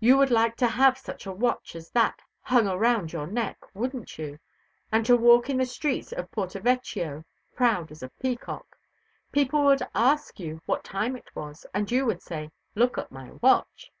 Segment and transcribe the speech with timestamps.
[0.00, 4.18] you would like to have such a watch as that hung around your neck, wouldn't
[4.18, 4.36] you,
[4.90, 8.76] and to walk in the streets of Porto Vecchio proud as a peacock?
[9.30, 13.30] People would ask you what time it was, and you would say: 'Look at my
[13.42, 13.92] watch.'"